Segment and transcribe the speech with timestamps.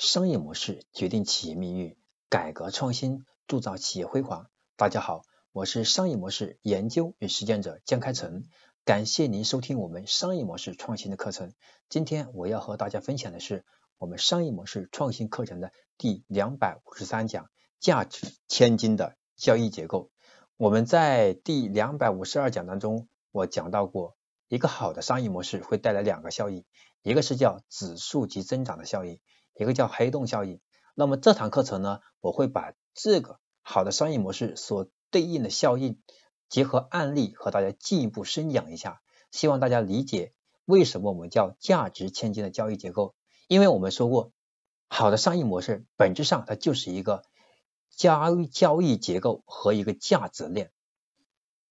[0.00, 1.94] 商业模式决定企业命运，
[2.30, 4.48] 改革创新铸造企业辉煌。
[4.74, 8.44] 大家好，我是商业模式研究与实践者江开成，
[8.86, 11.52] 感谢您收听我们商业模式创新的课程。
[11.90, 13.66] 今天我要和大家分享的是
[13.98, 20.10] 我们商业模式创新课程的第两百五十三讲：价值千金的交易结构。
[20.56, 24.16] 我们在第两百五十二讲当中，我讲到过。
[24.48, 26.64] 一个好的商业模式会带来两个效益，
[27.02, 29.20] 一个是叫指数级增长的效应，
[29.64, 30.60] 一个叫黑洞效应。
[30.94, 36.00] 那么这堂课程呢，我会把这个好的商业模式所对应的效应
[36.48, 39.00] 结合案例和大家进一步深讲一下，
[39.30, 40.32] 希望大家理解
[40.64, 43.14] 为什么我们叫价值千金的交易结构。
[43.48, 44.32] 因为我们说过，
[44.88, 47.24] 好的商业模式本质上它就是一个
[47.90, 50.70] 交易交易结构和一个价值链。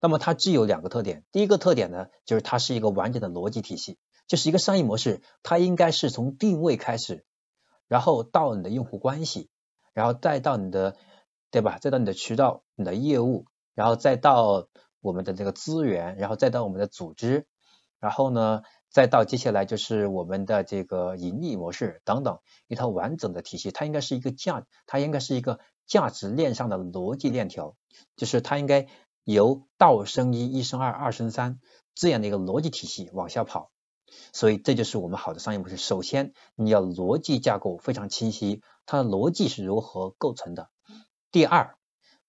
[0.00, 7.24] 那么它具有两个特点，第一个特点呢，就是它是一个完整的逻辑体系，就是一个商业模式，它应该是从定位开始，
[7.90, 9.50] 然后到你的用户关系，
[9.92, 10.96] 然后再到你的，
[11.50, 11.78] 对吧？
[11.80, 14.68] 再到你的渠道、你的业务，然后再到
[15.00, 17.46] 我们的这个资源，然后再到我们的组织，
[17.98, 22.38] 然后呢，再到接下来就是我们的这个盈利模式等等
[22.68, 27.74] 一套完整的体系，它应该是一个价，它应该是一个价值链上的逻辑链条，
[28.16, 28.86] 就是它应该。
[29.24, 31.60] 由道生一，一生二，二生三
[31.94, 33.70] 这样的一个逻辑体系往下跑，
[34.32, 35.76] 所以这就是我们好的商业模式。
[35.76, 40.70] 首先，你要逻辑架构非常清晰，它的逻辑是如何构成的。
[41.30, 41.76] 第二，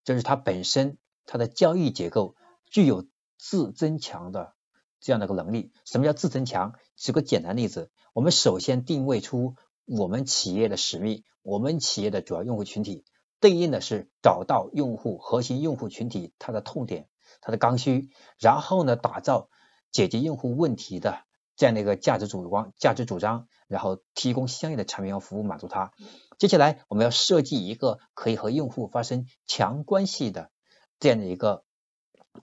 [0.03, 2.35] 就是它本身它的交易结构
[2.69, 4.53] 具有自增强的
[4.99, 5.71] 这样的一个能力。
[5.85, 6.75] 什么叫自增强？
[6.95, 13.03] 举个简单例子，我们首先定位出我们企业的使命，我们企业的主要用户群体。
[13.39, 17.09] 对应的是找到用户核心用户群体它的痛点、
[17.41, 19.49] 它的刚需，然后呢，打造
[19.91, 21.23] 解决用户问题的
[21.61, 25.91] 这样的一个价值主光、价值主张，然后提供相应的产品和服务满足它。
[26.39, 30.49] 接下来我们要设计一个可以和用户发生强关系的
[30.99, 31.63] 这样的一个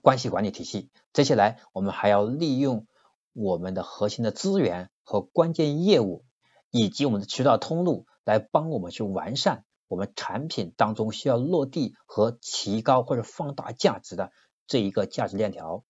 [0.01, 0.89] 关系管理体系。
[1.11, 2.87] 接下来我们还要利用
[3.33, 6.23] 我们的核心的资源和关键业务
[6.71, 9.65] 以及我们的渠道通路来帮我们去完善。
[9.89, 14.31] 我们产品当中需要落地和提高或者放大价值的
[14.65, 15.83] 这一个价值链条，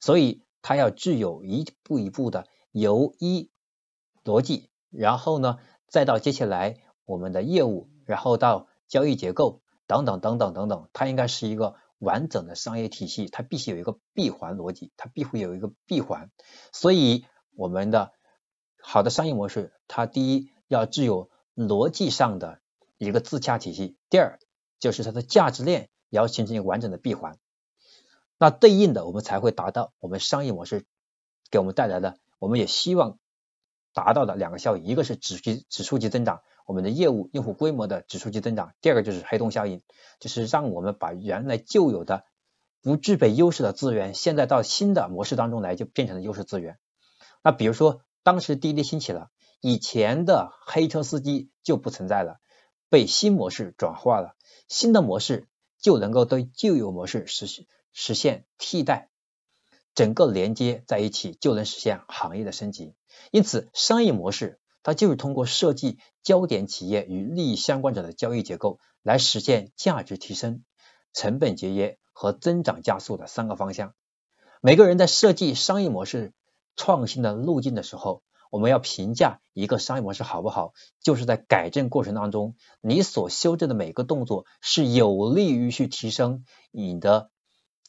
[0.00, 3.50] 所以它要具有一步一步的由一
[4.24, 16.30] 逻辑，然后呢再到接下来我们的业务，然后到交易结构等等等等等等，它应该是一个完整的商业体系，它必须有一个闭环逻辑，它必须有一个闭环。
[16.72, 17.24] 所以
[17.54, 18.12] 我们的
[18.80, 22.58] 好的商业模式，它第一要具有逻辑上的。
[22.98, 24.38] 一个自洽体系，第二
[24.78, 27.36] 就是它的价值链也要形成一个完整的闭环，
[28.38, 30.86] 那对应的我们才会达到我们商业模式
[31.50, 33.20] 给我们带来的，我们也希望
[33.94, 39.80] 达到的两个效益，一个是指数指数级增长，我们的业务用户规模的指数级增长，第二个就是黑洞效应，
[40.18, 42.24] 就是让我们把原来旧有的
[42.82, 46.80] 不具备优势的资源，现在到新的模式当中来就变成了优势资源。
[47.44, 52.40] 那比如说当时滴滴兴起了，以前的黑车司机就不存在了。
[52.88, 54.34] 被新模式转化了，
[54.66, 55.46] 新的模式
[55.80, 57.46] 就能够对旧有模式实
[57.92, 59.11] 实现替代，
[59.94, 62.94] 整个连接在一起就能实现行业的升级。
[63.30, 70.64] 因此，商业模式它就是通过设计焦点企业与利益相关者的交易结构，来实现价值提升、
[71.12, 73.94] 成本节约和增长加速的三个方向。
[74.60, 76.32] 每个人在设计商业模式
[76.76, 87.30] 创新的路径的时候，我们要评价一个商业模式好不好，就是在改正过程当中，你所修正的每个动作是有利于去提升你的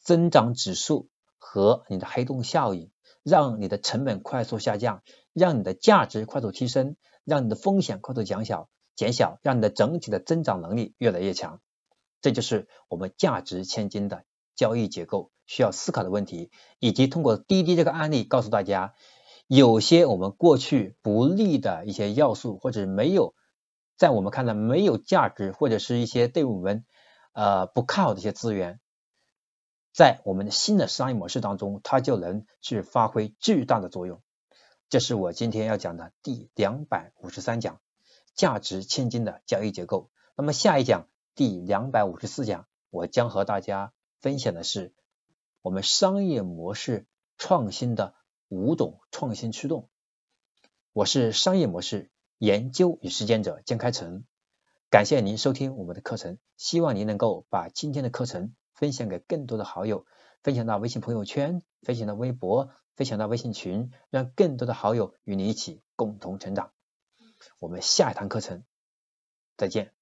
[0.02, 1.08] 增长指数
[1.46, 2.90] 和你的黑洞效应，
[3.22, 5.02] 让你的成本快速下降，
[5.34, 11.60] 让你的价值快速提升，让你的风险快速减小，减小，让你的整体的增长能力越来越强。
[12.22, 14.24] 这就是我们价值千金的
[14.56, 18.94] 交易结构需要思考的问题，以及通过滴滴这个案例告诉大家。
[19.46, 23.34] 有些我们过去不利的一些要素，或者没有
[23.98, 26.86] 在我们看来没有价值，或者是一些对我们
[27.34, 28.80] 呃不看好的一些资源，
[29.94, 34.20] 在我们的新的商业模式当中，它就能去发挥巨大的作用。
[34.90, 37.80] 这是我今天要讲的第两百五十三讲，
[38.34, 40.10] 价值千金的交易结构。
[40.36, 44.92] 那么下一讲第两百五十四讲，我将和大家分享的是
[45.62, 47.06] 我们商业模式
[47.38, 48.14] 创新的。
[48.50, 49.88] 五种创新驱动，
[50.92, 54.24] 我是商业模式研究与实践者江开成，
[54.90, 60.06] 感谢您收听我们的课程，希望您能够把今天的课程分享给更多的好友，
[60.42, 66.72] 分享到微信朋友圈，分享到微博，分享到微信群，让更多的好友与你一起共同成长。
[67.58, 68.64] 我们下一堂课程
[69.56, 69.92] 再见。